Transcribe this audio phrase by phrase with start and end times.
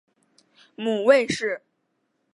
[0.75, 1.61] 母魏氏。